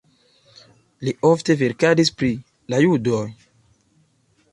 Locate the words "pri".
2.21-2.29